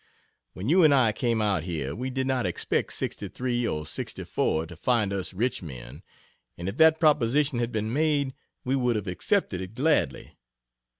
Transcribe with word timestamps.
When 0.53 0.67
you 0.67 0.81
and 0.83 0.95
I 0.95 1.11
came 1.11 1.43
out 1.43 1.61
here, 1.61 1.93
we 1.95 2.09
did 2.09 2.25
not 2.25 2.47
expect 2.47 2.91
'63 2.93 3.67
or 3.67 3.85
'64 3.85 4.65
to 4.65 4.75
find 4.75 5.13
us 5.13 5.31
rich 5.31 5.61
men 5.61 6.01
and 6.57 6.67
if 6.67 6.77
that 6.77 6.99
proposition 6.99 7.59
had 7.59 7.71
been 7.71 7.93
made, 7.93 8.33
we 8.65 8.75
would 8.75 8.95
have 8.95 9.05
accepted 9.05 9.61
it 9.61 9.75
gladly. 9.75 10.39